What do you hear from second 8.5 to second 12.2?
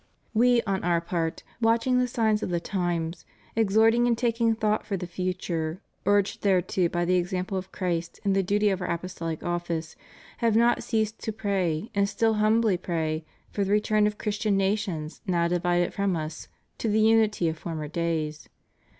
of Our apostolic office, have not ceased to pray, and